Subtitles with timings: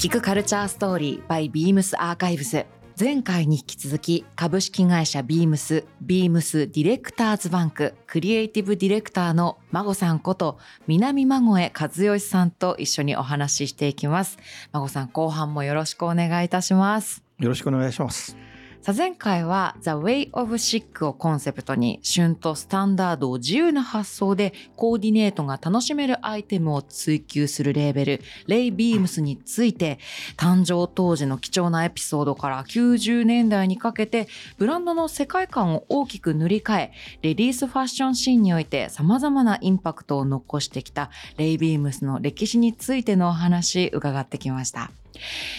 [0.00, 2.64] 聞くカルチャーストーリー by Beams アーカイブス
[2.98, 14.38] 前回に引き続き株式会社ビームスビームスディレクターズバンククリエイティブディレクターのマゴさんこと南馬越一義さんと一緒にお話ししていきます。
[14.72, 17.22] マゴさん後半もよろしくお願いいたします。
[17.38, 18.38] よろしくお願いします。
[18.82, 29.98] さあ前回は The Way of Chic をコンセプトに旬とスタンダードを自由な発想でコーディネートが楽しめるアイテムを追求するレーベルレイ・ビームスについて
[30.38, 44.90] 誕生当時の貴重なエピソードから90年代にかけてブランドの世界観を大きく塗り替えレディースファッションシーンにおいて様々なインパクトを残してきたレイ・ビームスの歴史についてのお話伺ってきました。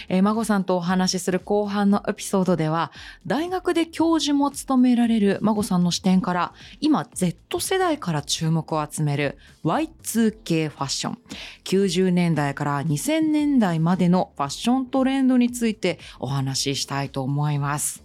[0.09, 2.91] えー、孫さんとお話しする後半のエピソードでは
[3.25, 11.17] 大学で教授も務められる孫さんの視点から今 Z 世代から注目を集める Y2K ファッション
[11.63, 18.03] 90年代から2000年代までのファッショントレンドについてお話ししたいと思います。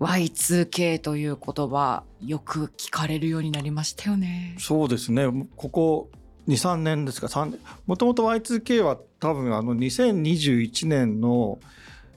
[0.00, 4.54] Y2K という言葉よく聞かれるようになりましたよね。
[4.58, 5.26] そうですね。
[5.56, 6.10] ここ
[6.46, 11.58] 23年ですか3年もともと Y2K は多分あの2021年の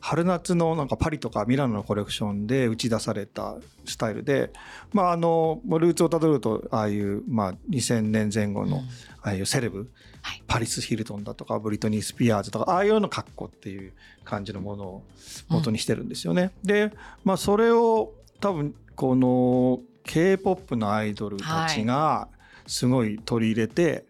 [0.01, 4.51] 春夏のなんかパリとかミラノのコレクションで打ち出されたスタイルで、
[4.93, 8.81] まあ、あのルーツをたどるとああいう、まあ、2000年前後の
[9.21, 9.91] ああいうセレブ、
[10.47, 13.93] パリス・ヒルトンだとかブリトニー・スピアーズとかああいうような格好っていう
[14.23, 15.03] 感じのものを
[15.49, 16.51] 元にしてるんですよね。
[16.63, 16.91] で、
[17.23, 22.27] まあ、それを多分この K-POP のアイドルたちが
[22.65, 24.05] すごい取り入れて、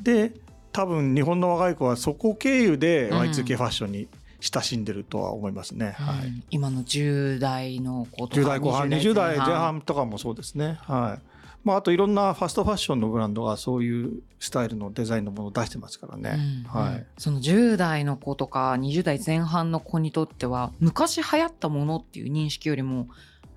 [0.00, 0.32] で
[0.72, 4.08] 多分日本の若い子はそこ経由で Y2K ファッションに
[4.40, 9.80] 親しんでるとは思いますね、うん、はい、今の10代の子とか10代後半20代前半。
[9.82, 10.78] とかもそうですね。
[10.82, 11.32] はい。
[11.64, 23.06] まあ、あといろんなファストファッションのブランドがそういうスタイルのデザインのものを出してますからね、うん、はい、その10代の子とか20代前半の子にとっては昔流行ったものっていう認識よりも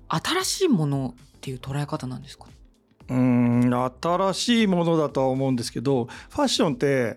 [0.08, 2.46] 新しいものっていう捉え方なんですか？
[3.08, 3.70] うん
[4.02, 7.16] 新しいものだとは思うんですけどファッションって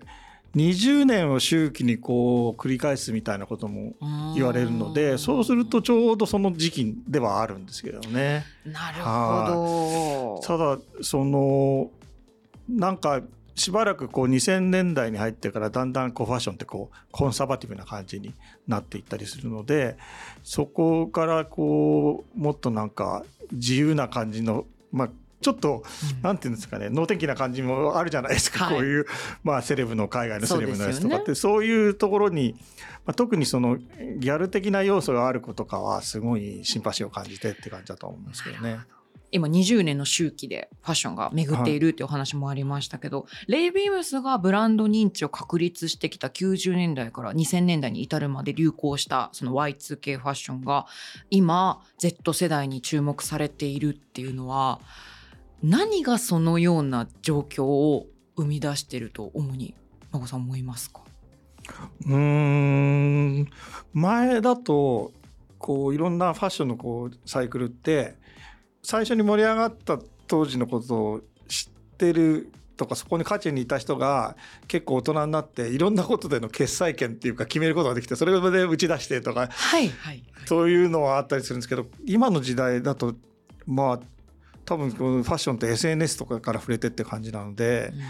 [0.56, 3.94] 20年を周期にこう繰り返すみたいなことも
[4.34, 8.44] 言われるのでそうするとちょうどその時期ではあるんですけどね。
[8.64, 10.46] なるほど。
[10.46, 11.90] ただその
[12.68, 13.22] なんか
[13.54, 18.34] しばらくこう2000年代に入ってからだんだんこうファッションってこうコンサバティブな感じに
[18.66, 19.96] なっていったりするので
[20.42, 25.82] そこからこうもっとなんか自由な感じのまあちょっと、
[26.22, 29.06] なんていうんですかね、能天気な感じもあるじゃないですか、はい、こういう、
[29.42, 32.54] まあ、セレブの、海外のセレブのやつとかって、そう、ね,、いうところに、
[33.06, 38.80] まあ、特にその、ギャル的な要素がある子とかは、すごいシンパシーを感じてって感じだと思うんですけどね。
[39.32, 50.86] 今20年の周期でファッションが巡っているっていうお話もありましたけど、はい、レイ・ビームスがブランド認知を確立してきた90年代から2000年代に至るまで流行したその Y2K ファッションが
[51.30, 54.80] 今 Z 世代に注目されているっていうのは
[55.62, 58.06] 何がそのような状況を
[58.36, 59.74] 生み出していると主に
[60.12, 61.02] 孫さん思いますか？
[62.06, 63.48] うん
[63.92, 65.12] 前だと
[65.58, 68.14] こういろんなファッションのこうサイクルって
[68.82, 83.14] 最初に盛り上がった当時のことを知ってるとかそこに価値にいた人が結構大人になっていろんなことでの決裁権っていうか決めることができてそれで打ち出してとか、はいはい、そういうのはあったりするんですけど今の時代だと
[83.66, 84.00] まあ
[84.70, 88.00] 多分このファッションって SNS とかから触れてって感じなので、うん、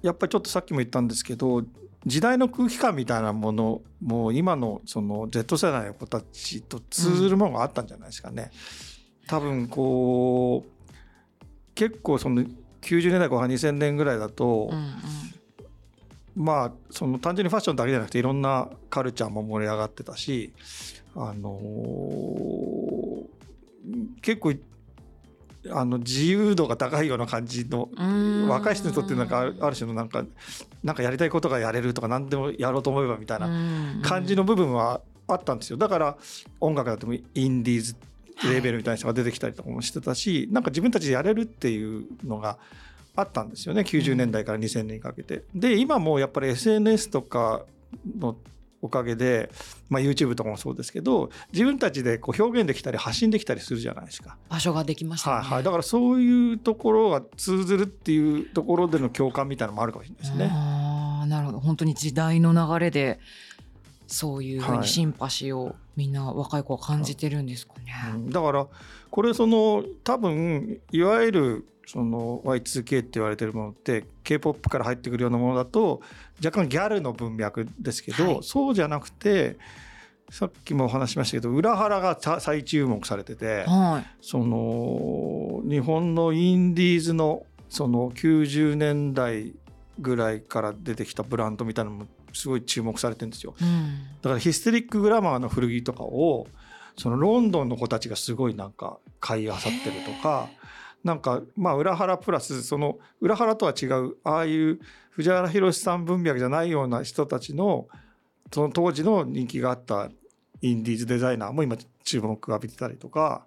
[0.00, 1.64] やっぱりちょっとさっきも言ったんですけど
[2.06, 8.50] 時代の空気感みたいなものも今のその Z 世代の子たちと通ずるものがあったんじゃないですかね。
[9.20, 10.92] うん、多分こう
[11.74, 12.42] 結構その
[12.80, 14.94] 90年代後半2000年ぐらいだと、うんうん、
[16.34, 20.54] まあその単純にファッションだけじゃなくていろんなカルチャーも盛り上がってたし
[21.14, 23.26] あのー、
[24.22, 24.54] 結構
[25.70, 27.88] あの自由度が高いような感じの
[28.48, 30.24] 若い人にとってなんかある種のなんか
[30.82, 33.48] なんかやりたいことがやれるとか何でもやろうと思えばみたいな
[34.02, 35.76] 感じの部分はあったんですよ。
[35.76, 36.16] だから
[36.60, 37.96] 音楽だってもインディーズ
[38.44, 42.58] レーベルみたいな人が出てきたりとかもしてたし、はい、なんか自分たちでやれるっていうのが
[43.14, 43.82] あったんですよね。
[43.82, 45.44] 90年代から2000年にかけて。
[45.54, 47.62] で今もやっぱり SNS とか
[48.18, 48.36] の
[48.82, 49.50] おかげで、
[49.88, 54.36] まあ、YouTube とかもそうですけど自分たちでこう表現できたり発信できたりするじゃないですか。
[54.48, 60.50] 場所ができました、ね、はい、はい、だからそういうところが通ずるっていうところでの共感みたいなのもあるかもしれないですね。
[60.52, 61.60] あなるほど。
[61.60, 63.20] 本当に時代の流れで
[64.08, 67.92] そういうふうにシンパシーをみんな若い子は感じてるんですかね。
[67.92, 68.66] はい、だから
[69.10, 76.00] これその多分いわゆるその Y2K って言われてるものって k p o p から入ってくるようなものだと
[76.44, 79.58] 若干ギャルの文脈ですけど、はい、そうじゃなくて
[80.30, 89.52] さっきもお話しましたけど裏腹が再注目されてて、はい、その日本のインディーズのその90年代
[89.98, 96.46] ぐらいから出てきたブランドみたいなのもすごい注目されてるんですよ、うん、だからヒステリックグラマーの古着とかを
[96.96, 100.48] そのロンドンの子たちがすごいなんか買いあさってるとか
[101.04, 107.88] なんかまあ裏腹プラスその裏腹とは違うああいう藤原宏さん文脈じゃないような人たちの
[108.52, 110.10] その当時の人気があった
[110.60, 113.44] インディーズデザイナーも今注目を浴びてたりとか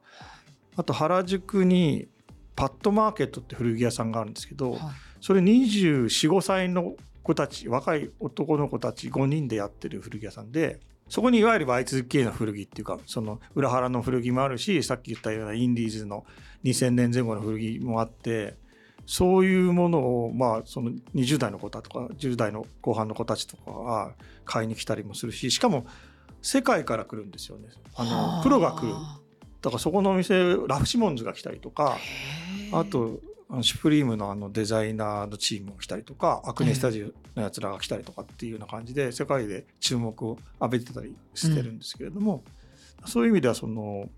[0.75, 2.07] あと原宿に
[2.55, 4.79] パッドマーケットって古着屋さんがあるんですけど、はい、
[5.21, 16.25] それ245歳の子たち若い男の子たち5人でやってる古着屋さんでそこにいわゆる Y2K の古着っていうかその裏腹の古着もあるしさっき言ったようなインディーズの
[16.63, 18.55] 2000年前後の古着もあって
[19.05, 24.13] そういうものをまあその20代の子とか10代の後半の子たちとかは
[24.45, 25.85] 買いに来たりもするししかも
[26.41, 27.69] 世界から来るんですよね。
[27.95, 28.03] あ
[28.37, 28.93] のプロが来る。
[29.61, 31.97] だからそこのお店ラフシモンズが来たりとか
[32.71, 33.19] あと
[33.61, 42.43] シュプリームのあのデザイナーのチームが来たりとかアクネスタジオのやつらが来たりとかっていうような感じで世界で注目を浴びてたりしてるんですけれども、
[43.01, 44.09] うん、そういう意味ではその,、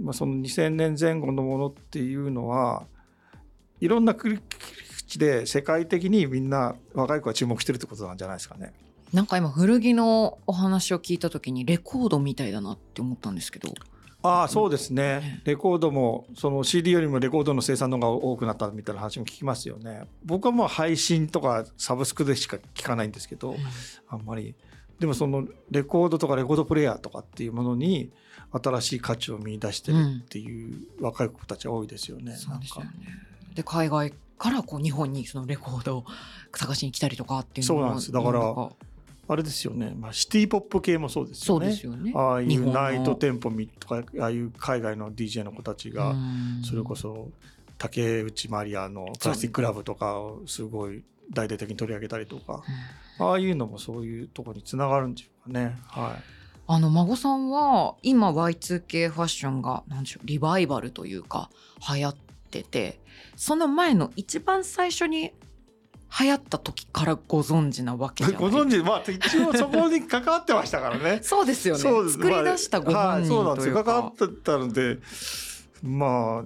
[0.00, 2.84] まあ、その2000年前後のものっていうのは
[3.80, 4.40] いろんな国
[5.16, 8.72] で世界的にみんな若い子が注目してるってことなんじゃないですかね。
[9.12, 13.72] なんか今古着のお話を聞いた時にレコードみたいだなって思ったんですけど
[14.22, 15.40] ああそうですね。
[15.44, 20.08] レコードもその CD よりもレコードの生産の方が多くなったみたいな話も聞きますよね。
[20.24, 23.56] 僕はもう配信とかサブスクでしか聞かないんですけど、
[24.08, 24.54] あんまり。
[24.98, 28.10] でもそのレコードとかレコードプレーヤーとかっていうものに
[28.50, 32.34] 新しい価値を見出してるっていう若い子たち多いですよね。
[32.34, 32.90] そうですよね。
[33.54, 36.04] で海外からこう日本にそのレコードを
[36.52, 38.10] 探しに来たりとかっていうのそうなんです。
[38.12, 38.40] だから
[39.30, 41.78] あれですよね、まあ、シティ・ポップ系もそうですよね。
[41.82, 42.12] よね。
[42.14, 46.14] ああいうナイトテンポミとかああいう海外の DJ の子たちが
[46.64, 47.28] それこそ
[47.76, 52.62] 竹内まりやのプラスティックラブとかをすごい大々的に取り上げたりとか、
[53.18, 55.76] ああいうのもそういうとこにつながるんでしょうかね。
[55.88, 56.22] はい、
[56.66, 61.50] あの孫さんは今 Y2K ファッションが何でしょうリバイバルというか
[61.92, 62.16] 流行っ
[62.50, 62.98] てて
[63.36, 65.32] その前の一番最初に
[66.20, 68.40] 流行った時からご存知なわけじゃない？
[68.50, 71.20] ご存知まあ一応そこに関わってましたからね。
[71.24, 71.80] そうですよね。
[71.80, 73.84] 作り出したご本人というか、まあはい、そうなんですよ。
[73.84, 74.98] 関わってたので
[75.82, 76.44] まあ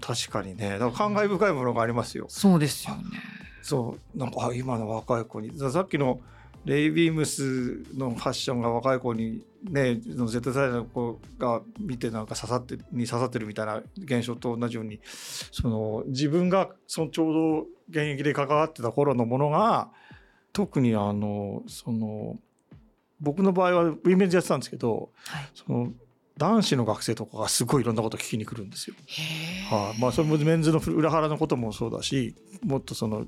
[0.00, 0.72] 確かにね。
[0.72, 2.26] だから感慨深いものがありますよ。
[2.28, 3.02] そうですよね。
[3.62, 4.18] そう。
[4.18, 6.20] なんか今の若い子にさっきの
[6.64, 15.00] レイ・ビームスのファッションが若い子にね Z 世代の子が見てなんか刺さってに刺さってるみたいな現象と同じように
[15.52, 19.90] その自分がそのちょうど現役で関わってた頃のものが
[20.52, 22.38] 特にあのその
[23.20, 25.92] 僕の場合はウィメンズやってたんですけど、はい、その
[26.36, 28.96] 男子の学生とかがすごいいろんなこと聞きに来るんですよ。
[29.70, 33.26] はあ、まあそれもメンズの裏原のこともそうだしもっとその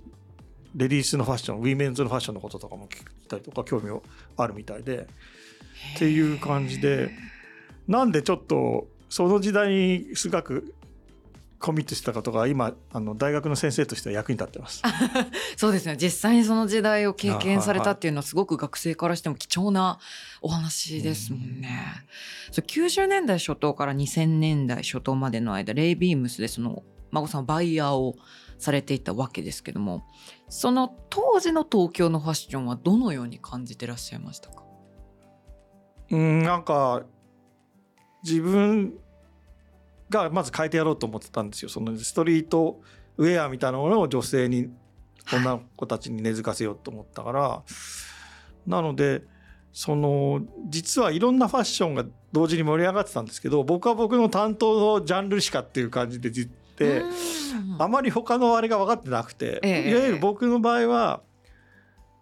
[0.74, 4.00] レディースのファッションウィメンズのファッションのこととかも聞いたりとか興味
[4.36, 5.06] あるみたいで
[5.94, 7.10] っていう感じで
[7.88, 10.74] なんでちょっとその時代にすごく
[11.58, 14.82] コミットしたことが今あの大学の先生としては役に立ってます。
[15.56, 15.96] そうですね。
[15.98, 19.98] 実際にその時代を経験されたっていうのはすごく学生からしても貴重な
[20.42, 22.04] お話ですもんね。
[22.48, 28.16] うん、そう90年代初頭から2000年代初頭までの間レイ・ビームスでその孫さんバイヤーを
[28.58, 30.04] されていたわけですけども
[30.48, 34.65] その当時の東京のファッションはどのように感じてらっしゃいましたか？
[36.10, 37.02] うんなんか
[38.22, 38.94] 自分
[40.10, 41.68] がまず変えてやろうと思ってたんですよ。
[41.68, 42.80] そのストリート
[43.16, 44.70] ウェアみたいなものを女性に
[45.32, 47.62] 女の子たちに根付かせようと思ったから、は
[48.66, 49.22] い、なので
[49.72, 57.02] その実はいろんなファッションが同時に盛り上がってたんですけど僕は僕の担当のジャンルしかっていう感じでって
[57.78, 61.22] あまり他のあれが分かってなくて、いわゆる僕の場合は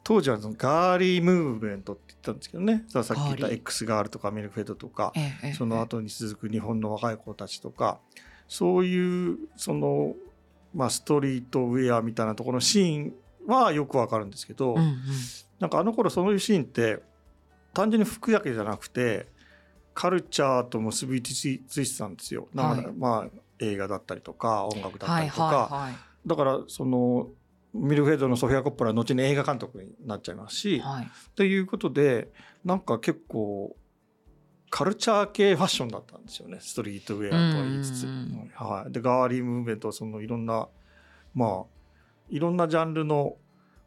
[0.04, 2.84] 当時はそのガーリームーブメントって言ったんですけどね。
[2.88, 5.12] さっき言った X ガールとかミルクフェッドとか、
[5.56, 7.99] その後に続く日本の若い子たちとか
[8.46, 10.14] そういうその、
[10.75, 13.14] まあ、ストリートウェアみたいなところのシーン
[13.46, 14.99] はよくわかるんですけど、うんうん、
[15.58, 17.00] なんかあの頃そういうシーンって
[17.73, 19.26] 単純に服だけじゃなくて
[19.94, 22.49] カルチャーと結びついてたんですよ。
[22.54, 25.94] だから、まあ映画だったりとか音楽だったりとか、はいはいはい、
[26.26, 27.28] だからその
[27.75, 32.31] ミルフェードのソフィア・コッポラ後に映画監督になっちゃいますし、はい、ということで
[32.64, 33.76] なんか結構
[34.71, 36.59] カルチャー系ファッションだったんですよね。
[36.61, 38.07] ストリートウェアとは言いつつ、
[38.54, 40.69] はい、でガーリームーブメントそのいろんな
[41.35, 41.64] まあ
[42.28, 43.37] いろんなジャンルの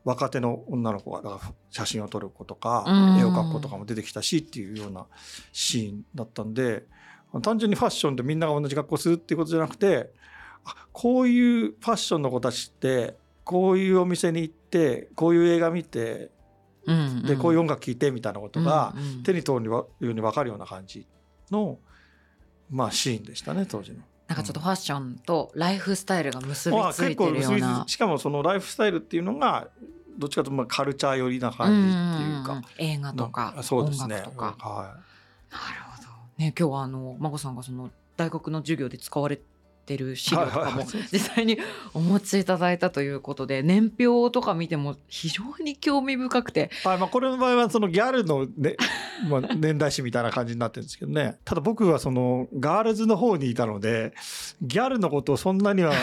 [0.03, 1.39] 若手の女の子が
[1.70, 3.20] 写真を撮る子とかうん。
[3.20, 5.06] 絵を描く子とかも出てきたしっていうような
[5.51, 6.86] シーンだったんで
[7.41, 10.12] 単純にファッションでみんなが同じ格好するっていうことじゃなくて
[10.63, 13.15] あこういうファッションの子たちって
[13.47, 16.31] こういうお店に行ってこういう映画見て
[16.85, 21.07] うんでこういう音楽聴いてみたいなことがうんうん手に取るように分かるような感じ
[21.49, 21.79] の、
[22.69, 23.99] まあ、シーンでしたね当時の。
[24.27, 29.69] なんかちょっとファッションとライフスタイルが結びまあついてるよう結構結なしかもそのライフスタイルっていうのが
[30.17, 32.65] どっちかというとまあカルチャー寄りな感じっていうか、んんん。
[32.79, 34.15] 映画とかなそうですね。
[34.15, 34.45] 音楽とか。
[34.69, 34.99] はなる
[35.95, 36.09] ほど。
[36.37, 39.39] ね今日はあの孫さんがその大学の授業で使われ
[39.88, 41.58] てる資料とかも実際に
[41.94, 46.70] お持ちいただいたということで年表とか見ても非常に興味深くて。
[46.86, 48.75] い、はいまあ、これの場合はそのギャルの、ね
[49.29, 54.13] まあ、年代史みたいな感じになってるんですけどねただ僕はそのガールズの方にいたので
[54.62, 55.94] ギャルのことをそんなには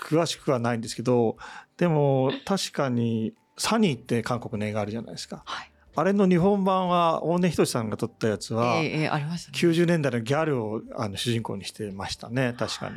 [0.00, 1.36] 詳しくはないんですけど
[1.76, 5.42] でも確かに「サニー」って韓国の映画あるじゃないですか。
[5.44, 5.73] はい。
[5.96, 9.58] あれの日本版は大根仁さんが撮ったやつえは、えええありましたね。
[9.58, 12.96] 90年代のギャルをあの主人公にしてましたね確かに。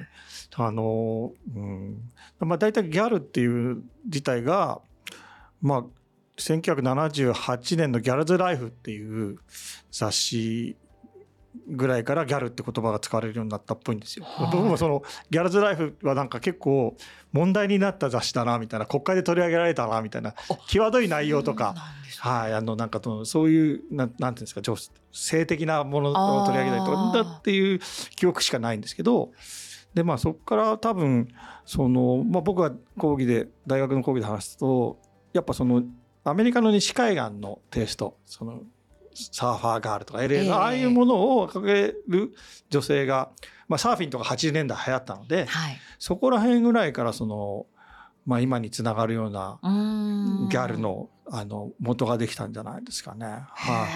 [0.56, 4.82] あのうんまあ、大体ギャルっていう自体が、
[5.62, 5.84] まあ、
[6.38, 9.38] 1978年の「ギャルズ・ライフ」っていう
[9.92, 10.76] 雑誌
[11.68, 14.26] ぐらいからギャルって言葉が使われるようになったっぽいんですよ。
[14.26, 16.96] はい僕もそのギャルズ・ライフはなんか結構
[17.32, 20.34] 問題になった雑誌だなみたいな国会で取り上げられたなみたいな
[20.68, 21.76] 際どい内容とか
[22.20, 24.76] はい、あのなんかそういうなんなんていうんですか女
[25.12, 27.80] 性的なものを取り上げたりとかだっていう
[28.16, 29.32] 記憶しかないんですけど
[29.94, 31.28] でまあそこから多分
[31.66, 35.00] その、まあ、僕が講義で大学の講義で話すと
[35.34, 35.84] やっぱその
[36.24, 38.62] アメリカの西海岸のテイストその
[39.32, 42.34] サーファーガールとか LA ええのああいうものを掲げる
[42.70, 43.32] 女性が、
[43.68, 45.78] まあ、サーフィンとか80年代流行ったのではい。
[46.00, 47.66] そこら辺ぐらいからその、
[48.26, 53.26] まあ、今につながるようなギャルのあの元ができたんじゃないですかね。
[53.26, 53.44] へはい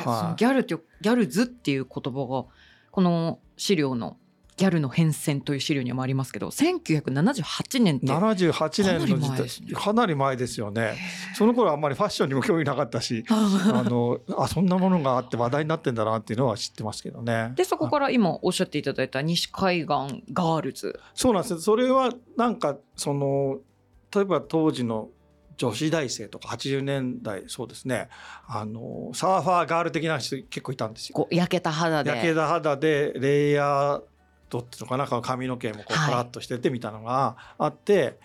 [0.06, 2.46] はギャルってギャルズっていう言葉が
[2.92, 4.18] この資料の
[4.62, 8.00] ギャルの変遷という資料にもありますけど1978年っい。
[8.01, 10.98] て78年の時代かなり前ですよね。
[11.36, 17.53] その頃はあんまりファッションにも興味なかったし あのあそんなものがあって話題になってんだなっていうのは知ってますけどね。
[17.56, 23.58] でそこから今おっしゃっていただいた西海岸ガールズそうなんですよそれはなんかその
[24.13, 25.10] 例えば当時の
[25.58, 28.10] 女子大生とか80年代そうですね
[28.48, 31.13] あのサーファーガール的な人結構いたんですよ。
[31.15, 34.01] こう焼けた肌で焼けた肌でレイヤー
[34.51, 36.10] ドっていうのかな髪の毛もこうはい。
[36.12, 38.20] パラッとしててみたいなのがあって、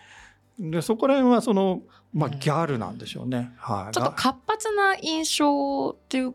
[0.58, 2.38] でそこら辺はその、まあ、うん。
[2.38, 3.52] ギャルなんでしょうね。
[3.56, 6.34] はい、ちょっと活発な印象っていう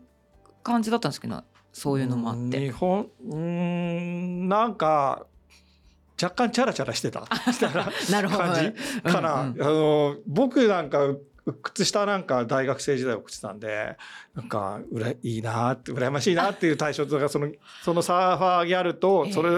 [0.63, 1.43] 感じだったんですけど
[1.73, 2.59] そういうのもあって。
[2.59, 5.25] 日本うーんなんか
[6.21, 7.21] 若干チャラチャラしてた。
[7.47, 7.73] みたい
[8.23, 9.61] な感じかな、うんうん。
[9.61, 10.99] あの僕なんか
[11.63, 13.97] 靴下なんか大学生時代送ってたんで
[14.35, 17.51] なんかうらいいなって羨ましいなっていう対象とかその
[17.83, 19.49] そのサーファーギャルとそれ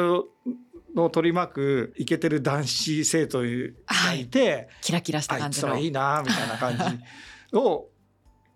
[0.96, 5.68] の取り巻くイケてる男子生徒がいて、キラキラしたあい感じの。
[5.70, 6.78] つらいいなみたいな感
[7.52, 7.90] じを、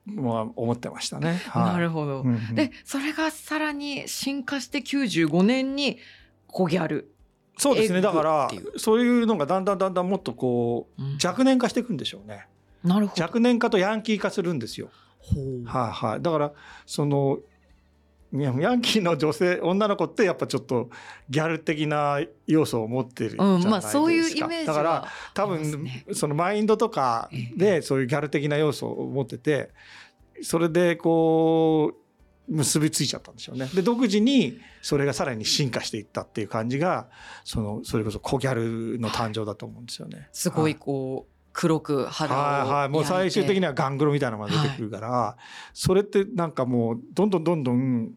[0.05, 1.41] まあ、思ってましたね。
[1.47, 1.73] はい。
[1.73, 2.55] なるほど、うんうん。
[2.55, 5.97] でそれがさらに進化して95年に
[6.45, 7.11] コギャル、
[7.57, 8.01] そうですね。
[8.01, 11.17] だからそういうのがだんだんだんだんもっとこううん。
[11.23, 12.47] 若年化していくんでしょうね。
[12.83, 14.89] なるほど若年化とヤンキー化するんですよ。
[15.65, 16.21] はいはい。
[16.21, 16.53] だから
[16.85, 17.39] その
[18.33, 20.89] いやヤンキーの女性女の子ってやっぱちょっと
[21.29, 23.67] ギャル的な要素を持ってるじゃないですか。
[23.67, 29.71] うんまあそういうイメージはだから多分ねそのマインドとかでそういうギャル的な要素を持ってて
[30.41, 33.69] それでこう結びついちゃったんでしょうね。
[33.73, 37.09] で独自にそれがさらに進化していったっていう感じが
[37.45, 40.27] そのそれこそコギャルの誕生だと思うんですよね。
[40.33, 45.37] すごいこう黒く肌をはいはい、もう最終的にはガングロみたいなのが出てくるから、
[45.73, 48.11] それってなんかもうどんどんどんどん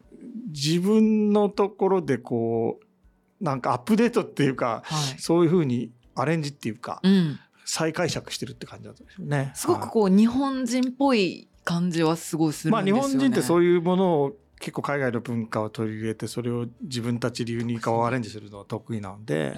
[0.49, 5.19] 自分のところでこうなんかアップデートっていうかはい。
[5.19, 9.51] そういうふうにアレンジっていうかうん、再解釈してるって感じだったんですよね。
[9.55, 13.11] すごくこう日本人っぽい感じはすごいするまあ日んですよね。
[13.13, 19.55] 本人ってそういういうものを結構海外の文化を取り入れてそれを自分たち流に顔をアレンジするのは得意なので、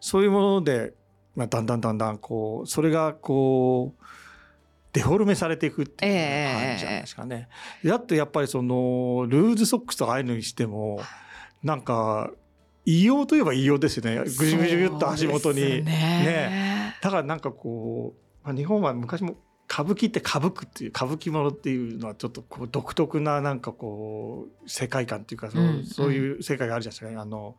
[0.00, 0.94] そういうもので、
[1.34, 4.04] まあ、だんだんだんだんこうそれがこう
[4.92, 7.48] デフォルメされていくっていう感じじゃないですかね。
[7.84, 11.00] だってやっぱりそのルーズソックスとかああいうのにしても
[11.62, 12.30] なんか
[12.84, 14.18] 異様といえば異様ですよね。
[14.18, 15.60] ぐじゅぐじゅっと足元に。
[15.60, 16.96] そうですね。
[17.00, 19.36] だからなんかこう、まあ、日本は昔も
[19.70, 27.56] 歌舞伎って歌舞伎っていう歌舞伎ものっていうのはちょっとこう独特ななんかこう世界観っていうかそう,、うんそういう世界があるじゃないですか、あの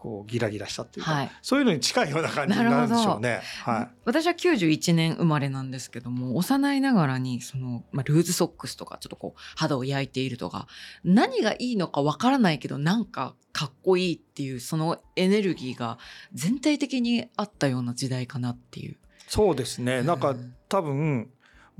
[0.00, 1.30] こうギラギラしたっていうか、はい。
[1.42, 3.42] そういうのに近いような感じになるんでしょうね。
[3.64, 10.66] は私は91年生まれなんですけども幼いながらにその、まあ、ルーズソックスとかちょっとこう肌を焼いているとか
[11.04, 15.98] 何がいいのかわからないけどなんかかっこいいっていうそのエネルギーが
[16.32, 18.92] 全体的にあったような時代かなっていう。
[18.92, 20.02] い、そうですね。
[20.02, 21.28] なんかうん多分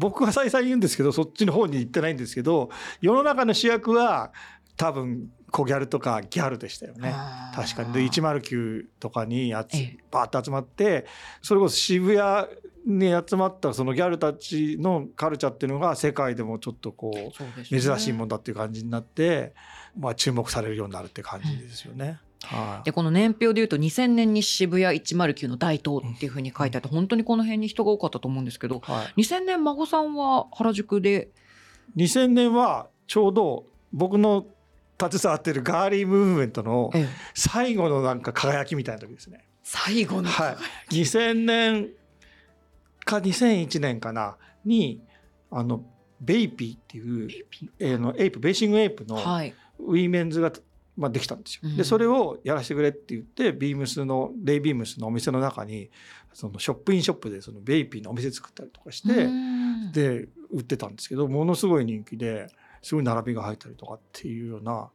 [0.00, 2.70] 僕は再々言うんですけどそっちの方に行ってないんですけど
[3.02, 4.32] 世の中の主役は
[4.80, 7.14] 多分小ギャルとかギャルでしたよね。
[7.54, 7.92] 確かに。
[7.92, 9.96] で109とかにやつええ。
[10.10, 11.04] バーッと集まって
[11.42, 12.46] それこそ渋谷
[12.86, 19.52] に集まったそのギャルたちのカルチャーっていうのが世界でもちょっとこう珍しいもんだっていう感じになって、
[19.98, 22.18] まあ、注目されるようになるって感じですよね。
[22.44, 22.84] はい。
[22.86, 31.28] でこの年表でいうと2000年に渋谷109の大東っていうふうに書いてあって本当にこの辺に人が多かったと思うんですけどはい、2000年孫さんは原宿で
[31.98, 34.46] ？2000年はちょうど僕の
[35.08, 37.08] 携わってるガーリームーブメントのええ。
[37.34, 39.44] 最後のなんか輝きみたいな時ですね。
[39.62, 40.56] 最後のは
[40.90, 41.90] い、2000年
[43.04, 45.02] か2001年かなに
[45.50, 45.84] あの
[46.20, 47.46] BAPY っていう
[47.78, 49.54] えーの A Bathing Ape のはい。
[49.78, 50.52] ウィーメンズが、
[50.96, 51.60] まあ、できたんですよ。
[51.64, 51.76] うん。
[51.76, 55.90] でそれをやらせてくれって言ってビームスのレイビームスのお店の中に
[56.32, 59.92] そのショップインショップでそのベイピーのお店作ったりとかして、うん。
[59.92, 62.48] で売ってたんですけどものすごい人気で
[62.82, 64.90] すごい並びが入ったりとかっていうような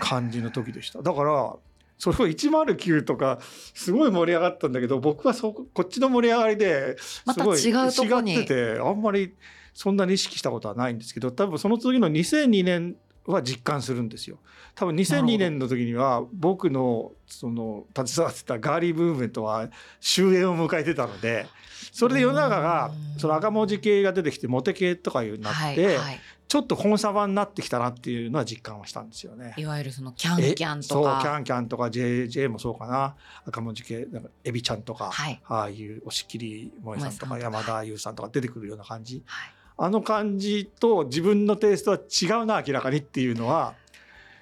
[0.00, 1.02] 感じの時でした。
[1.02, 1.56] だから
[1.98, 3.38] それを109とか
[3.74, 8.34] すごい盛り上がったんだけど僕はそここっちの盛り上がりですごい違うとこに。
[8.34, 9.34] 違っててあんまり
[9.72, 14.40] そんなに意識したことはないんですけど多分その次の2002年は実感するんですよ。
[14.74, 19.68] 多分2002年の時には僕のその携わってたガーリームーブメントは
[20.00, 21.46] 終焉を迎えてたので
[21.92, 23.20] それで世の中がうん。
[23.20, 26.20] その赤文字系が出てきてモテ系とかいうになって、はいはい
[26.52, 29.54] ちょっと本サバになってきたなっていうのは実感はしたんですよね。
[29.56, 33.16] いわゆるそのキャンキャンとそうキャかンキャンとか JJ もそうかな。
[33.46, 35.40] 赤文字系なんかエビちゃんとか、はい。
[35.46, 37.62] ああいう押切萌えさんとか萌えさんとか。
[37.62, 39.22] 山田優さんとか出てくるような感じ。
[39.24, 39.54] はい。
[39.78, 43.72] あの感じと自分のテイストは違うな明らかにっていうのは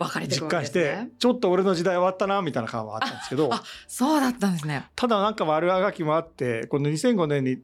[0.01, 3.55] 分かれてる実感して、ちょっと俺の時代終わったなみたいな感はあったんですけど。
[3.55, 4.85] あそうだったんですね。
[4.97, 7.59] ただなんか悪あがきもあってこの2005年に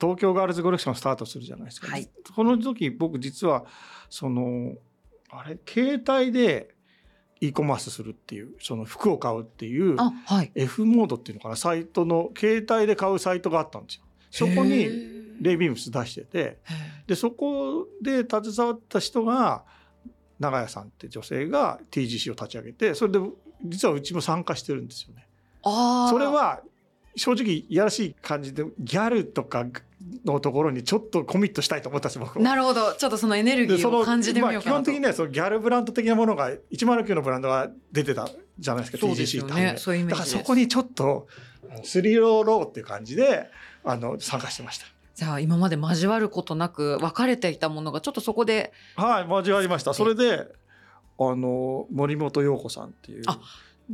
[0.00, 2.08] 東京ガールズコレクションスタートするじゃないですか、はい。
[2.34, 3.64] この時僕実は
[4.08, 4.74] その
[5.30, 6.74] あれ携帯で
[7.40, 10.52] e コマースするっていうその服を買うっていうあはい。
[10.54, 11.56] F モードっていうのかな。
[11.56, 14.04] サイトの携帯で買うサイトがあったんですよ。
[14.30, 15.20] そこへにー。
[15.40, 16.58] レイビームス出しててへ
[17.06, 19.64] でそこで携わった人が
[20.38, 23.18] 長屋さんって女性が TGC を立ち上げてそれで
[23.64, 25.26] 実はうちも参加してるんですよね。
[25.62, 26.10] あー。
[26.10, 26.60] それは
[27.16, 29.66] 正直いやらしい感じでギャルとか
[30.24, 32.44] のところにちょっとコミットしたいと思ったんです僕は。
[32.44, 41.26] なるほどちょっとそのエネルギーを感じてみようかなとまあ基本的にはそのギャルブランド的なものが109のブランドが出てたじゃないですか TGC よってねそういうイメだからージですそこにちょっと
[41.82, 43.48] スリローローっていう感じで
[43.84, 44.80] あの参加してまし
[45.20, 49.04] じゃあ今まで交わることなく分かれていたものがちょっとそこでた。
[49.04, 49.92] はい交わりました。
[49.92, 50.46] それで
[51.18, 53.38] あの森本陽子さんっていうあ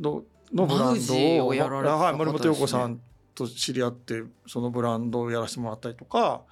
[0.00, 3.00] ののブランドをやられてたはい、方森本陽子さん
[3.34, 6.42] と知り合ってそのブランドをやらせてもらったりとか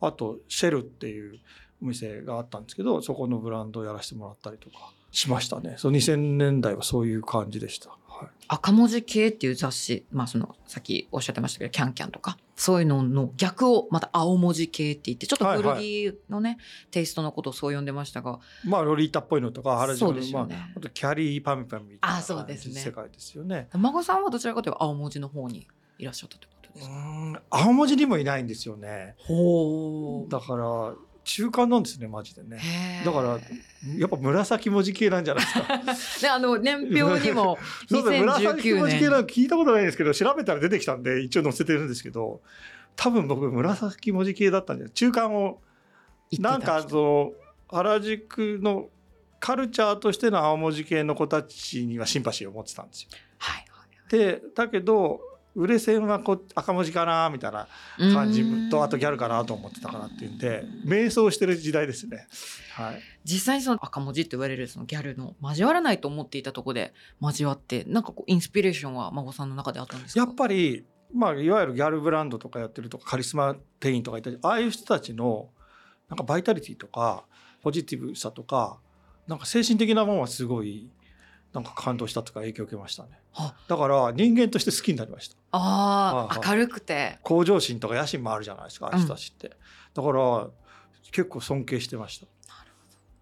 [0.00, 1.38] あとシェルっていう
[1.82, 4.76] お店があったんですけどそこのブランドをやらせてもらったりとか
[5.10, 5.76] しましたね。
[5.78, 7.96] その2000年代はそういう感じでした。
[8.24, 8.32] はい。
[8.46, 16.58] 赤文字系っていう雑誌まあそのさっきおっしゃってましたけどキャンキャンとかそういうのの逆をまた青文字系って言ってちょっと古着のね、
[16.90, 22.80] テイストのことをそう呼んでましたがまあロリータっぽいのとか原宿のまああとキャリーパミュパミみたいなあそうですね。
[22.80, 23.68] 世界ですよね。
[23.72, 25.66] 孫さんはどちらかというと青文字の方に
[25.98, 29.14] いらっしゃったってことうですか、青文字にもいないんですよね。
[29.18, 32.60] ほだから中間なんですねマジでね。
[33.04, 33.40] だから
[33.96, 36.20] やっぱ紫文字系なんじゃないですか。
[36.20, 37.58] で あの年表にも
[37.88, 42.40] そうだ紫2019文字系なん年か聞いたことないんですけど調べたら出てきたんで一応載せてるんですけど
[42.96, 45.60] 多分僕紫文字系だったんじゃ中間を
[46.38, 47.32] なんかその
[47.68, 48.88] 原宿の
[49.40, 53.08] カルチャーとしての青文字系の子たちにはシンパシーを持ってたんですよ。
[53.38, 53.64] はい
[54.08, 55.20] でだけど
[55.54, 57.68] 売れ線はこ赤文字かなみたいなは
[58.00, 62.26] い感じとあとギャルかなと思ってたからっていうんで迷走してる時代ですね。
[62.74, 70.20] はい、実際にその赤文字って言われるそのギャルの交わらないと思っていたところで交わってなんかこうインスピレーションは孫さんの中であったんですか？
[70.20, 75.50] やっぱり、まあ、いわゆるギャルブランドとかやってるとかカリスマ店員とかいたりああいう人たちの
[76.08, 77.24] なんかバイタリティとか
[77.62, 78.78] ポジティブさとか
[79.28, 80.90] なんか精神的なものはすごい
[81.52, 83.10] なんか感動したとか影響を受けましたね。
[83.12, 83.23] あ
[83.68, 85.36] だから人間として好きになりました。
[85.50, 87.18] ああ、明るくて。
[87.22, 89.50] 向上心とか野心もあるじゃないですかああいう人たちって、
[89.94, 90.48] だから
[91.10, 92.26] 結構尊敬してました。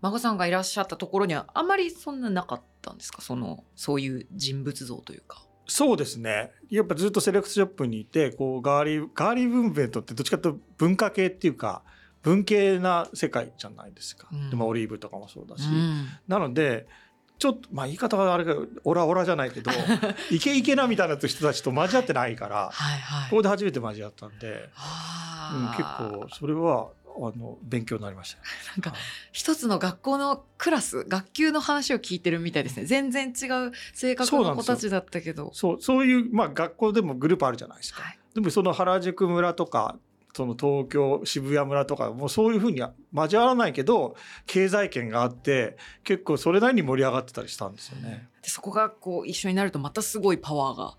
[0.01, 3.23] 孫さんがいらっしゃったところにはあまりそんななかったんですか？
[3.23, 5.45] そのそういう人物像というか。
[5.69, 6.51] そうですね。
[6.71, 11.83] やっぱずっとセレクトショップにいてこうガーリーガーリー文ベントってどっちかというと文化系っていうか
[12.23, 14.51] 文系な世界じゃないですか、うん。
[14.51, 16.07] でもオリーブとかもそうだし、うん。
[16.27, 16.89] なので
[17.43, 19.73] ちょっとまあ言い方があれかオラオラじゃないけど
[20.31, 23.31] イケイケなみたいな人たちと交わってないからはいはい。
[23.31, 24.69] ここで初めて交わったんで、
[25.53, 28.39] うん、結構それはあの勉強になりました。
[28.39, 28.45] ね。
[28.77, 28.97] なんか
[29.33, 32.85] 一つの学校のクラス学級の話を聞いてるみたいですね。
[32.85, 35.51] 全然違う性格の子たちだったけど。
[35.53, 38.03] そうそういう、まあ、学校でもグループあるじゃないですか。
[38.03, 38.19] はい。
[38.37, 39.99] でもその原宿村とか
[40.35, 44.17] その東京渋谷村とかもうそういうふうには交わらないけど
[44.47, 48.29] 経済圏があって結構それなりに盛り上がってたりしたんですよね。
[48.43, 50.97] でそこがこう一緒になるとまたすごいパワーが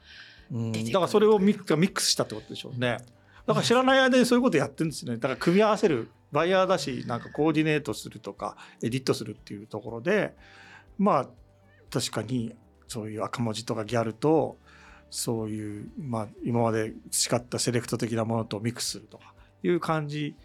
[0.52, 2.98] うん、出てくるだからそれをミックミックスしたってことでしょうね。
[3.46, 5.16] だから知らない間にそういうことやってるんですね。
[5.16, 10.36] だから組み合わせるバイヤーだしなんかコーディネートするとかエディットするっていうところで
[10.98, 11.30] まあ
[11.92, 12.56] 確かに
[12.88, 14.58] そういう赤文字とかギャルと
[15.16, 20.36] そういう、まあ、今まで培ったセレクト的なものとミックスするとかいう感じ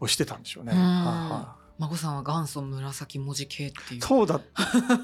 [0.00, 0.72] をしてたんでしょうね。
[0.72, 0.78] うん。
[0.78, 0.86] はい
[1.30, 4.02] は孫さんは元祖紫文字系っていいう。
[4.02, 4.40] そうだ。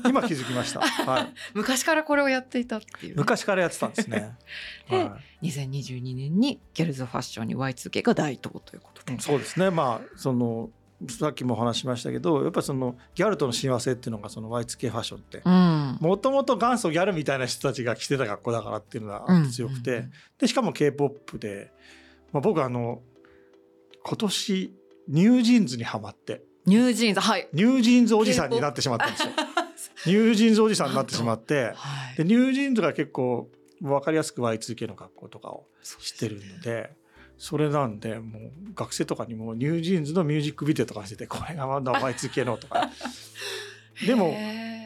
[0.06, 3.14] 今気づきました、 はい、昔からこれをやっていたっていう。
[3.14, 4.36] ね、昔からやってたんですね。
[4.88, 5.48] で はい。
[5.48, 9.70] 2022年にギャルズファッションに Y2K が台頭ということで、うんそうですね。
[9.70, 10.70] まあその
[11.08, 15.98] さっきもお話ししましたけどやっぱりそのギャルとの親和性っていうのがその Y2K ファッションってうん。
[16.00, 20.12] もともと元祖ギャルみたいな人たちが着てた格好だからっていうのが強くて、うんうんうん。
[20.38, 21.70] でしかも k p o p で、
[22.32, 23.00] まあ、僕あの
[24.04, 24.74] 今年
[25.08, 26.42] NewJeans にはまって。
[26.66, 27.48] NewJeans はい。
[27.52, 29.30] NewJeans おじさんになってしまったんですよ。
[30.06, 32.16] NewJeans おじさんになってしまってはい。
[32.16, 33.48] で NewJeans が結構
[33.80, 35.66] 分かりやすく Y2K の格好とかを
[36.00, 36.90] してるので
[37.38, 42.90] それなんでもう学生とかにも NewJeans のミュージックビデオとかしててこれがまだ Y2K のとか。
[44.06, 44.34] でも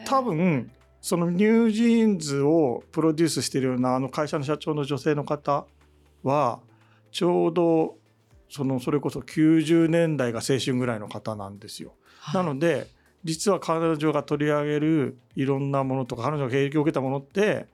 [0.05, 5.65] 多分その NewJeans をプロデュースしてるようなあの会社の社長の女性の方
[6.23, 6.61] は
[7.11, 7.97] ちょうど
[8.49, 11.93] そのそれこそ90年代が青春ぐらいの方なんですよ。
[12.19, 12.43] はい。
[12.43, 12.87] なので
[13.23, 17.67] 実は彼女が取り上げるいろんなものとか彼女が影響を受けたものって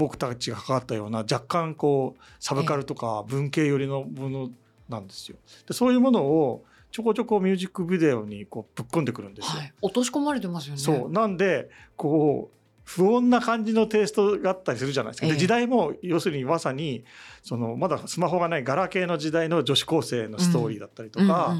[0.00, 4.50] 僕たちが関わったような若干こうサブカルとか文系寄りのもの
[4.88, 5.36] なんですよ。
[5.68, 9.60] でそういうものをちょこちょこミュージックビデオにこうぶっ込んでくるんですよ。
[9.60, 10.80] はい、落とし込まれてますよね。
[10.80, 11.12] そう。
[11.12, 15.26] なんでこう不穏な感じのテイストがあったりするじゃないですか。
[15.26, 15.32] ええ。
[15.34, 17.04] で時代も要するにまさに
[17.42, 21.54] そのまだスマホがないガラケーの時代の女子高生のストーリーだったりとか、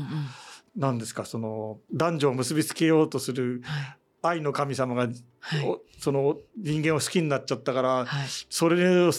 [0.76, 5.08] なんですかその男女を結びつけようとするはい愛の神様が、
[5.40, 5.66] はい。
[5.66, 8.28] おその人間を好きになっちゃったから、はい。
[8.48, 9.12] それを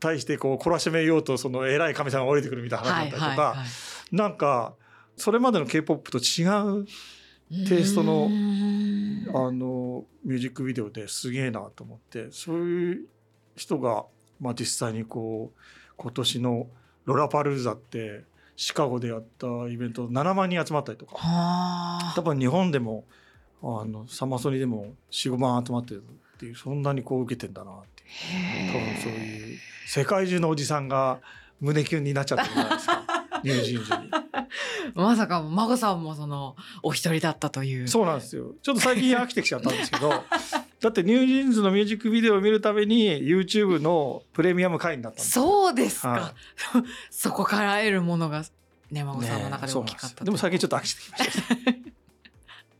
[0.00, 3.56] 対してこう懲らしめようとその偉い神様が降りてくるみたいな話だったりとか、
[4.12, 4.74] なんか
[5.16, 6.44] それまでの k p o p と違
[6.80, 6.86] う
[7.68, 13.06] テイストのあのミュージックビデオですげえなと思ってそういう
[13.54, 14.04] 人が、
[14.40, 15.60] まあ、実際にこう
[15.96, 16.66] 今年の
[17.04, 18.24] ロラパルーザって
[18.56, 21.16] シカゴでやったイベント7万人集まったりとか。
[21.16, 23.04] は多分日本でも
[23.62, 26.02] あのサマソニでも4、5万集まってる
[26.36, 28.72] っていうそんなにこう受けてんだなっていう。
[28.72, 31.20] 多分そういう世界中のおじさんが
[31.60, 33.02] 胸キュンになっちゃってるじゃないですか。
[33.44, 34.10] NewJeans に。
[34.94, 37.88] まさか孫さんもそのお一人だったという。
[37.88, 38.54] そうなんですよ。
[38.62, 40.10] ちょっと最近飽きてきちゃったんですけど、
[40.80, 45.44] だって NewJeans のミュージックビデオを見るために YouTube のプレミアム会員だったんですよ。
[45.44, 46.34] そうですか、は
[47.10, 48.44] そこから得るものが
[48.90, 51.95] ね孫さんの中で大きかったとでも最近ちょっと飽きてきました。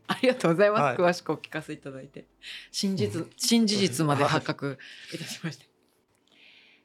[0.07, 0.95] ありがとうございます、はい。
[0.97, 2.25] 詳しくお聞かせいただいて。
[2.71, 4.77] 真実、新事実まで発覚
[5.13, 5.65] いたしました、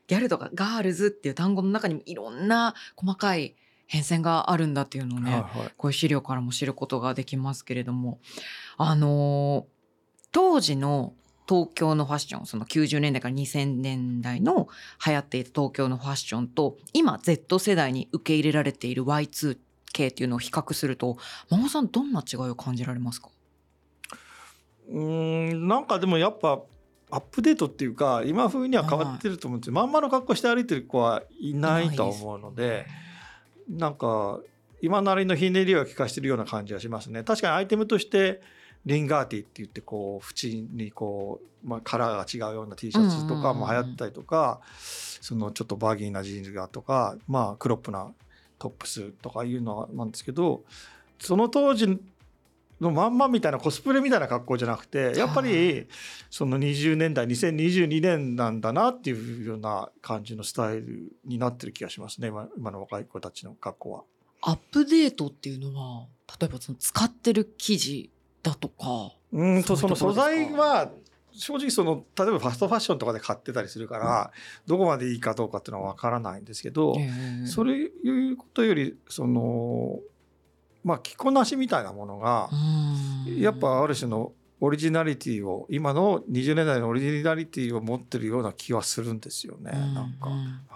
[0.09, 3.55] ギャルとかガールズっていう単語の中にもいろんな細かい
[3.87, 5.73] 変遷があるんだっていうのをね、はいはい。
[5.77, 8.21] こういう資料からも知ることができますけれども。
[8.77, 9.73] あのー
[10.33, 11.15] 当時の
[11.49, 14.69] 東京のファッションその90年代から2000年代の
[15.07, 19.59] 流行っていた東京のファッションと今 Z 世代に受け入れられている Y2K っ
[19.93, 21.19] ていうのを比較すると
[21.51, 23.29] 真帆さんどんな違いを感じられますか？
[24.89, 26.61] うーんなんかでもやっぱ
[27.11, 32.87] アップデートっていうか今風には変わってると思うんですよ、まんまの格好して歩いてる子はいないとは思うので
[33.69, 34.41] なんか
[34.81, 37.23] 今なりのひねりは効かしてるような感じはしますね。
[37.23, 38.41] 確かにアイテムとして
[38.85, 48.11] リンガー T って言ってこう縁にこう、まあ、カラーが違うような T シャツとかも流行ったりとか、そのちょっとバギーなジーンズがとか、まあ、クロップな
[48.63, 50.63] トップスとかいうのなんですけど
[51.19, 51.99] その当時
[52.81, 55.89] のまんまみたいなコスプレみたいな格好じゃなくてやっぱり
[56.31, 64.03] その20年代2022年なんだなっていうような感じのスタイルになってる気がしますね今今の若い子たちの格好は。
[64.43, 66.07] アップデートっていうのは
[66.41, 68.11] 例えばその使ってる生地
[68.45, 70.91] だとかうんとその素材は
[71.33, 74.31] 正直その例えばファストファッションとかで買ってたりするから、
[74.67, 76.95] どこまでいいかどうかっていうのは分からないんですけど、
[77.47, 80.01] それいうことよりその
[80.85, 82.51] まあ着こなしみたいなものが、
[83.39, 84.33] やっぱある種の
[84.65, 90.31] オリジナリティを今の20年代のオリジナリティを持ってるような気はするんですよね、なんか。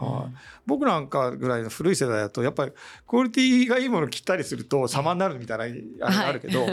[0.04, 0.34] はい。
[0.66, 2.72] 僕なんかぐらいの古い世代だとやっぱり
[3.06, 6.66] クオリティがいいもの着たりすると様になるみたいなあれがあるけど、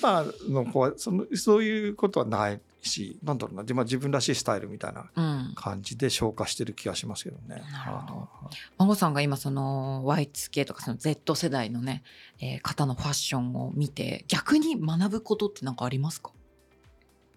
[0.00, 5.52] 今の子はそのそういうことはないしなんだろうな自まあ自分らしいスタイルみたいなうん。
[5.56, 7.62] 感じで消化してる気がしますけどね。
[7.72, 8.14] なるほど。
[8.14, 12.02] はい孫さんが今その Y2K とかその Z 世代のね、
[12.40, 16.30] えー方のファッションを見て逆に学ぶことって何かありますか、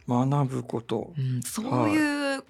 [0.08, 1.13] 学ぶこと。
[1.17, 2.43] うん、そういう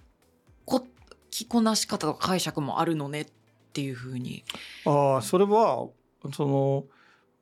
[0.66, 0.86] こ
[1.32, 3.28] 着こなし方とか解釈もあるのねっ
[3.74, 4.44] ていうふうに。
[4.86, 5.88] ああそれは
[6.34, 6.86] その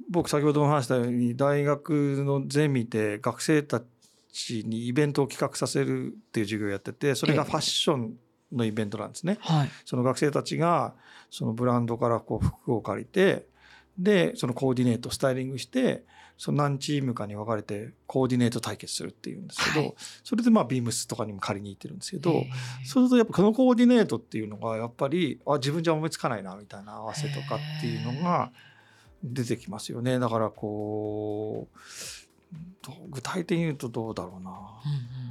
[0.10, 3.86] 僕先ほども話したように大学のゼミで学生たち
[4.66, 8.14] にイベントを企画させるっていう授業をやっててそれがファッション
[8.52, 9.38] のイベントなんですね。
[9.42, 9.70] はい。
[9.86, 10.94] その学生たちが
[11.30, 13.48] そのブランドからこう服を借りて
[13.98, 16.06] でそのコーディネートスタイリングして
[16.38, 19.96] その何チームかに分かれてコーディネート対決するっていうんですけど、はい。
[20.24, 28.52] それでまあビームスとかにも借りに行ってるんですけど、えーそうするとやっぱこのコーディネートっていうのがやっぱりあ自分じゃ思いつかないなみたいな合わせとかっていうのが
[29.24, 30.20] 出てきますよね。
[30.20, 31.78] だからこう
[33.10, 34.52] 具体的に言うとどうだろうな。
[34.52, 35.28] うんうん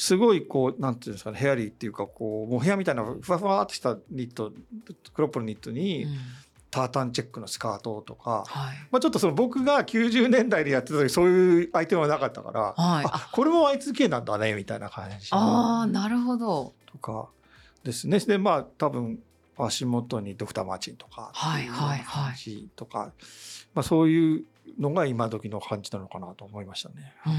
[0.00, 4.52] すごいこうなんていうんですかねヘアリーっていうかこうモヘアみたいなふわふわっとしたニット
[5.12, 6.10] クロップのニットにうん。
[6.70, 8.76] タータンチェックのスカートとか、はい。
[8.90, 13.04] まあ、ちょっとその僕が90年代でやってた時そういうアイテムはなかったから、はい。
[13.06, 16.74] あこれも Y2K なんだねみたいな感じああ、なるほど。
[16.86, 17.28] とか
[17.84, 18.18] ですね。
[18.18, 19.18] でまあ多分
[19.56, 22.68] 足元にドクター・マーチンとかはいはいはい。
[22.76, 23.12] とか、
[23.74, 24.44] まあ、そういう
[24.78, 27.12] のが今時の感じなのかなと思いましたね。
[27.26, 27.32] うん、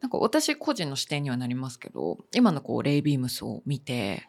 [0.00, 4.28] なんか私個人の視点にはなりますけど今のこうレイビームスを見て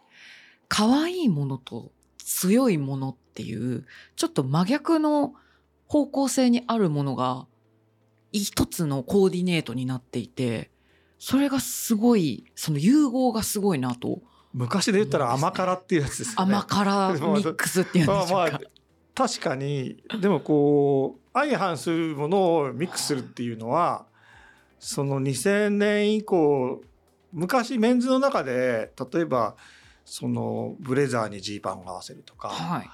[0.68, 5.34] 可愛いものと強いものっていうちょっと真逆の
[5.88, 7.48] 方向性にあるものが
[8.32, 10.70] 一つのコーディネートになっていて
[11.20, 14.22] それがすごいその融合がすごいなと
[14.54, 16.54] 昔で言ったら甘辛っていうやつですよね。
[16.56, 18.36] 甘辛ミックスっていうんでしょうか？
[18.36, 18.62] まあまあ。
[19.14, 24.06] 確かにでもこう相反するものをミックスするっていうのは
[24.80, 26.82] その2000年以降
[27.32, 29.56] 昔メンズの中で例えば
[30.04, 32.90] そのブレザーにジーパンを合わせるとか、はい、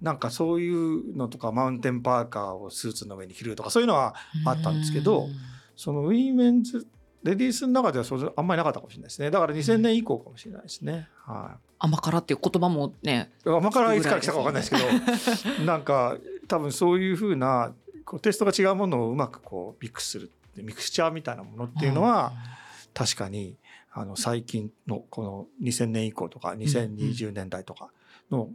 [0.00, 4.14] なんかそういうのとかマウンテンパーカーをスーツの上に着るとかそういうのは
[4.46, 5.32] あったんですけどうん
[5.76, 6.86] そのウィーメンズ
[7.22, 9.30] レディースの中ではそれあんまりなかったかもしれないですね。
[9.30, 11.08] だから2000年以降かもしれないですね。
[11.24, 11.58] はい。
[11.78, 17.72] 甘辛っていう言葉もね甘辛いつから来たか分かんないですけどなんか多分そういうふうな
[18.04, 22.32] こうテイストが違うものをうまくこうミックスするミクスチャーみたいなものっていうのは
[22.94, 23.56] 確かに
[23.92, 27.90] あの最近のこの2000年以降とか2020年代とか
[28.30, 28.48] の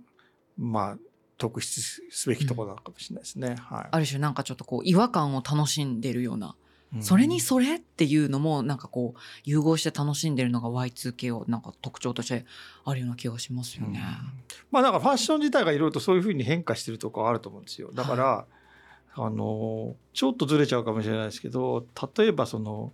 [0.58, 0.98] まあ
[1.38, 1.72] 特筆
[2.10, 3.56] すべきところなのかもしれないですね。
[3.60, 6.56] はある種なんかちょっとこう違和感を楽しんでるような、
[6.96, 12.46] い、それにそれっていうのもなんかこう融合して楽しんでるのが Y2K をなんか特徴として
[12.86, 14.02] あるような気がしますよね。
[14.72, 17.92] まあなんかファッション自体がいろいろとそういうふうに変化してるところあると思うんですよ。
[17.94, 18.46] だから、
[19.20, 22.94] あのちょっとずれちゃうかもしれないですけど例えばその、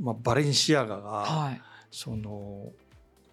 [0.00, 1.60] まあ、バレンシアガが、はい。
[1.90, 2.70] その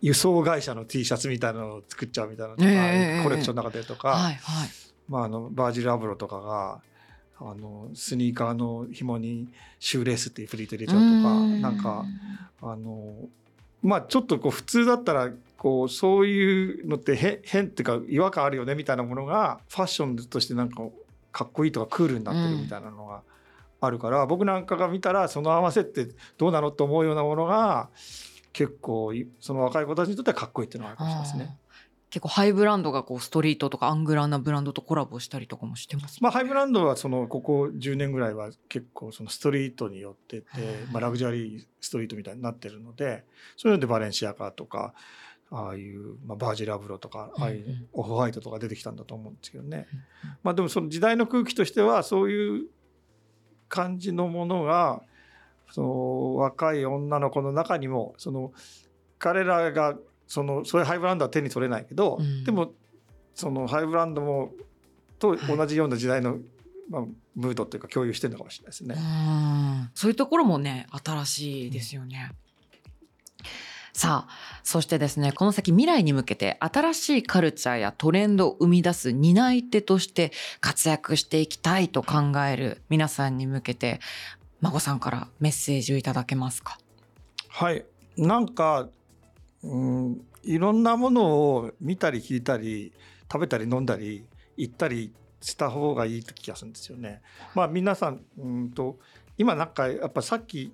[0.02, 4.70] 輸送会社の T シャツみたいなのを作っちゃうみたいなのとか、ええコレクションの中でとか、はいはい。
[5.08, 6.82] まあ、あのバージル・アブロとかが
[7.40, 9.48] あのスニーカーの紐に
[9.80, 12.06] シューレースっていうフリート入れちゃうとかんなんか
[12.62, 13.14] あの
[13.84, 20.82] まあちょっとこう普通だったらこうそういうのって変変っていうか違和感あるよねみたいなものがファッションとしてなんか
[21.32, 23.24] かっこいいとかクールになってるみたいなのが
[23.80, 27.90] あるから、僕なんかが見たらその合わせってどうなのと思うようなものが
[28.54, 31.58] 結構いその若い子たちにとってはかっこいいっていうのがあるかもしれないですね。
[32.10, 36.24] 結構ハイブランドがこうストリートとかアングラーなブランドとコラボしたりとかもしてます。
[36.24, 40.46] まあ、ハイブランドはそのここ10年ぐらいは結構そのストリートによってて、
[40.92, 43.26] まあ、ラグジュアリーストリートみたいになってるので
[43.58, 44.94] そういうのでバレンシアガとか
[45.50, 47.64] ああいう、まあ、バージル・ロとかああいうん。
[47.64, 49.88] うんうオフホワイトとか出てきたんだと思うんですけどね、
[50.44, 52.68] まあ、でもその時代の空気としてはそういう
[53.70, 55.02] 感じのものが
[55.72, 58.52] その若い女の子の中にもその
[59.20, 59.96] 彼らが
[60.28, 62.44] そのそういうハイブランドは手に取れないけど、うん。
[62.44, 62.74] でも
[63.34, 64.52] そのハイブランドも
[65.20, 66.38] と同じような時代の、
[66.90, 67.02] まあ、
[67.36, 68.96] ムードというか共有してるのかもしれないですね。
[68.98, 69.90] うん。
[69.96, 72.32] そういうところもね新しいですよね。
[73.98, 80.32] さあそしてですねこの先未来に向けて新しいカルチャーやトレンドを生み出す担い手として
[80.62, 82.16] 活躍していきたいと考
[82.48, 84.00] える皆さんに向けて
[84.62, 86.78] 孫さんからメッセージをいただけますか？
[87.50, 87.86] はい
[88.18, 88.88] なんか、
[89.64, 97.24] うん、いろんなものを見たり聞いたり食べたり飲んだり行ったりした方がいい気がするんですよね。
[97.56, 99.00] まあ皆さんうんと
[99.40, 100.72] 今なんかやっぱさっき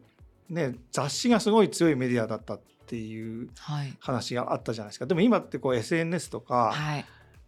[0.49, 3.49] ね雑誌がすごい強いメディアだったっていう
[3.99, 5.05] 話があったじゃないですか。
[5.05, 6.73] はい、でも今ってこう SNS とか、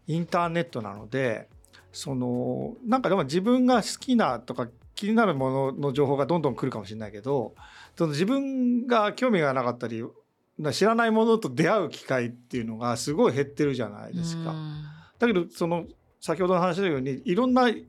[0.08, 1.50] インターネットなので
[1.92, 7.54] そのなんかでも自分が好きなとか気になるものの情報がどんどん来るかもしれないけど
[7.98, 10.04] その自分が興味がなかったり
[10.72, 14.56] 知らないものと出会う機会っていうのがすごい減ってるじゃないですか。
[15.20, 15.86] だけどその
[16.22, 17.84] 先ほどの話のようにいろんな異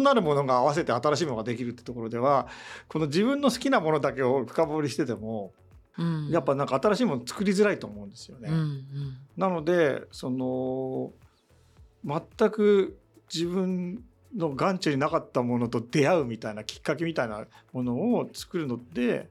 [0.00, 2.48] なるものが合わせて新しいものができるってところでは
[2.88, 5.67] この自分の好きなものだけを深掘りしてても、うん、
[6.30, 8.48] やっぱなんか新しいもの作りづらいと思うんですよね。
[8.50, 8.84] うんうん、
[9.36, 11.12] なのでその
[12.04, 12.98] 全く
[13.32, 14.04] 自分
[14.36, 19.28] の眼中になかったものと出会うみたいなきっかけみたいなものを作るので、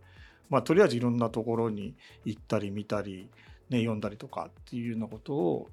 [0.50, 3.30] まあ、とりあえずいろんなところに行ったり見たり、
[3.70, 5.70] ね、読んだりとかっていうようなことを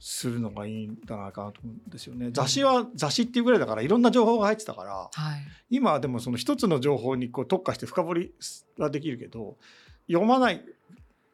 [0.00, 2.30] するのがいいんじゃないかなと思うんですよね。
[2.32, 8.32] 雑誌は雑誌っていうぐらいだからいろんな情報が入ってたから、はい、今はでもその一つの情報にこう特化して深掘り
[8.78, 9.56] はできるけど
[10.08, 10.64] 読まない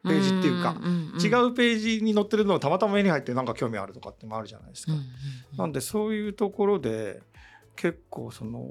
[0.03, 0.75] ページっていうか、
[1.19, 4.93] 違うページに載ってるのをたまたま目に入ってなんか興味あるとかってもあるじゃないですか。
[5.57, 7.21] なんでそういうところで
[7.75, 8.61] 結構その、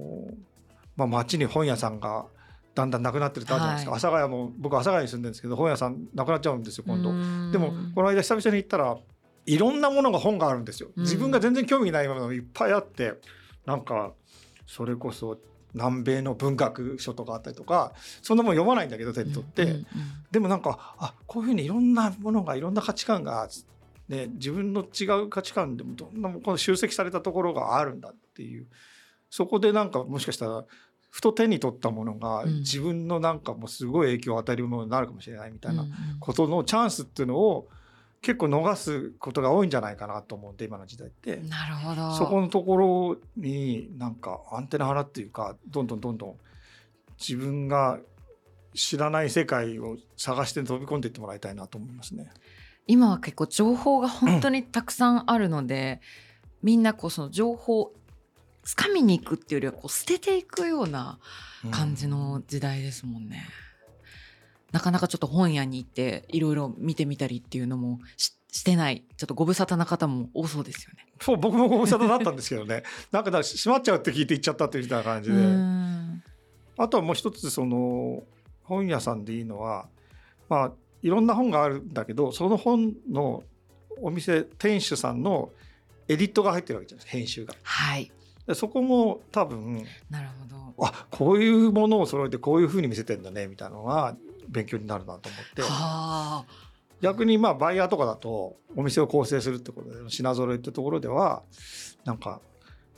[0.96, 2.26] まあ、街に本屋さんが
[2.74, 7.10] だんだんなくなってるってあるじゃないですか、はい、阿佐ヶ谷も僕阿佐ヶ谷に住んでるんですけど本屋さんなくなっちゃうんですよ今度。
[7.52, 8.96] でもこの間久々に行ったら
[9.46, 10.90] いろんなものが本があるんですよ。
[10.96, 13.14] 自分が全然興味ないものがいっぱいあって
[13.66, 14.12] なんか
[14.66, 15.38] それこそ
[15.74, 19.84] 南米の文学書とかあったりとかそんなもん読まないんだけど手に取って、
[20.30, 23.48] でもなんかあこういうふうにいろんなものがいろんな価値観が、
[24.08, 28.66] ね、自分の違う価値観でもどんなこの集積されたところがあるんだっていう。
[29.30, 30.64] そこでなんかもしかしたら
[31.10, 35.84] ふと手に取ったものが自分のなんかもうすごい影響を与えるものになるかもしれないみたいな
[36.20, 37.83] ことのチャンスっていうのを、うん
[38.24, 46.34] 結構逃すことが多いんじゃないかなと思うんで今の時代ってなるほどそこのところになんかアンテナ張らっていうかどんどんどんどん
[47.20, 47.98] 自分が
[48.74, 52.30] 知らない世界を探して飛び込んでいってもらいたいなと思いますね。
[52.86, 56.00] 今は結構情報が本当にたくさんあるので、
[56.62, 57.92] うん、みんなこうその情報を
[58.64, 61.18] つかみに行くっていうよりはこう捨てていくような
[61.70, 63.46] 感じの時代ですもんね。
[63.58, 63.63] うん
[64.74, 71.06] なかなかちょっと本屋に行っていろいろ見てみたりっていうのもしてないちょっとご無沙汰な方も多そうですよね。
[71.20, 72.82] そう僕もご無沙汰だったんですけどね。
[73.12, 75.36] なんかだ閉まっちゃうって聞いて行っちゃったっていうみたいな感じで。
[76.76, 78.24] あとはもう一つその
[78.64, 79.86] 本屋さんでいいのは
[80.48, 83.44] まあいろんな本があるんだけどその本の
[84.02, 85.52] お店店主さんの
[86.08, 87.54] エディットが入ってるわけじゃないですか編集が。
[87.62, 88.10] はい。
[88.48, 90.54] でそこも多分なるほど。
[90.78, 94.16] あこういうものを揃えてこういうふうに見せてんだねみたいなのが
[94.54, 95.38] 勉強になるなと思
[96.42, 96.46] って
[97.02, 101.42] 逆にまあバイヤーとかだとお店を構成するってことで品揃えってところでは
[102.04, 102.40] なんか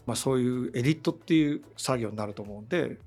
[0.07, 2.99] まあそういうエディットっていう作業になると思うんで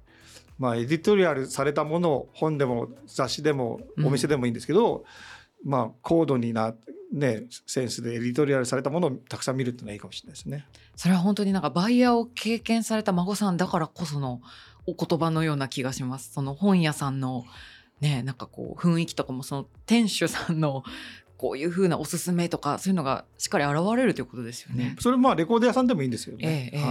[0.58, 5.06] まあエディトリアルされたものを本でも雑誌でもお店でもいいんですけど、
[5.64, 6.74] うん、まあ高度にな
[7.14, 10.66] ねセンスでエディトリアルされたものをたくさん見るっていうのはいいかもしれないですね。
[10.96, 14.42] それは本当になんかバイヤーを経験された孫さんだからこその
[14.86, 16.34] お言葉のような気がします。
[16.34, 17.46] その本屋さんの
[18.02, 20.84] ねなんかこう雰囲気とかもその店主さんの
[21.38, 24.98] こういうふうなおすすめとかそういうのがしっかり現れるということですよね。
[25.00, 26.70] それまあレコード屋さんでもいいんですよね。
[26.74, 26.82] ええ、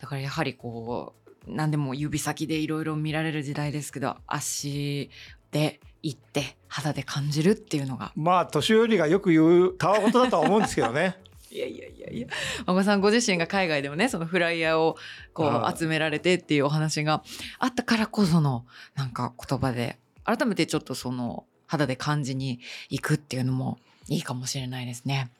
[0.00, 5.10] だからやはりこう何でも指先でいろいろ見られる時代ですけど足
[5.52, 11.18] で行って肌で感じるっていうのがまあ年寄りがよく言うたわごとだとは思うんですけどね。
[11.52, 12.28] いやいやいやいや
[12.66, 14.96] 孫さんご自身が海外でもねそのフライヤーを
[15.34, 17.24] こう集められてっていうお話が
[17.58, 23.78] あったからこそのなんか言葉で改めてちょっとその肌で感じに行くっていうのも
[24.08, 25.30] いいかもしれないですね。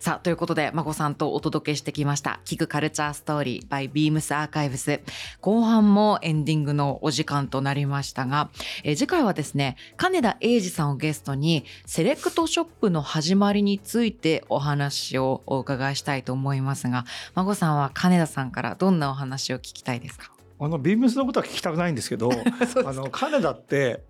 [0.00, 5.00] さあ、ということで、まこさんとお届けしてきました、聞くカルチャーストーリー by Beams アーカイブス。
[5.40, 8.50] 後半もエンディングのお時間となりましたが、
[8.84, 20.32] え次回はですね、金田英二さんをゲストに、セレクトショップの始まりについてお話をお伺いしたいと思いますが、まこさんは金田さんからどんなお話を聞きたいですか？
[20.64, 22.30] あのビームスのことは聞きたくないんですけど
[22.86, 24.04] あの金田って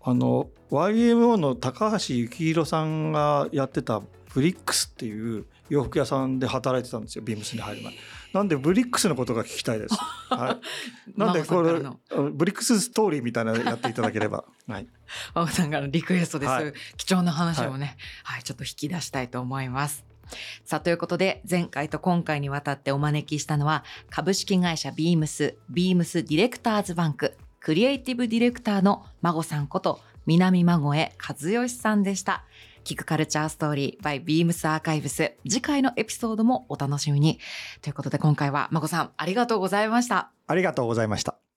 [0.00, 4.00] あの YMO の高橋幸宏さんがやってた
[4.32, 7.94] ブリックスっていう洋服屋さんで働いてたんですよビームスに入る前。
[8.32, 9.96] なんでブリックスのことが聞きたいです、
[10.28, 10.60] は
[11.16, 11.80] い、なんでこれ
[12.30, 14.44] ブリックスストーリーみたいなのやっていただければ。
[14.68, 14.86] はい。
[15.34, 20.04] ママさんからのリクエストです、はい、貴重な話をね、はい、はい、ちょっと引き出したいと思います
[20.64, 32.44] さあ、ということで、前回と今回にわたってお招きしたのは、株式会社ビームス、ビームスディレクターズバンク、クリエイティブディレクターの孫さんこと、南孫江和義さんでした。
[32.84, 35.34] キクカルチャーストーリー by Beams アーカイブス。
[35.48, 37.38] 次回のエピソードもお楽しみに。
[37.82, 40.30] ということで今回は孫さんありがとうございました。
[40.46, 41.47] ありがとうございました。